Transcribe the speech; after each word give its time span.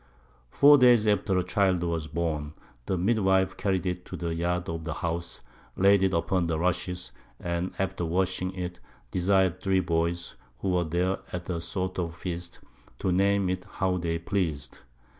Four 0.49 0.79
Days 0.79 1.05
after 1.05 1.37
a 1.37 1.43
Child 1.43 1.83
was 1.83 2.07
born, 2.07 2.55
the 2.87 2.97
Midwife 2.97 3.55
carried 3.55 3.85
it 3.85 4.03
to 4.05 4.17
the 4.17 4.33
Yard 4.33 4.67
of 4.67 4.83
the 4.83 4.95
House, 4.95 5.41
laid 5.77 6.01
it 6.01 6.11
upon 6.11 6.47
Rushes, 6.47 7.11
and 7.39 7.71
after 7.77 8.03
washing 8.03 8.51
it, 8.55 8.79
desir'd 9.11 9.61
3 9.61 9.81
Boys, 9.81 10.37
who 10.57 10.69
were 10.71 10.85
there 10.85 11.19
at 11.31 11.47
a 11.51 11.61
sort 11.61 11.99
of 11.99 12.15
Feast, 12.15 12.61
to 12.97 13.11
name 13.11 13.47
it 13.47 13.63
how 13.73 13.97
they 13.99 14.17
pleas'd. 14.17 14.79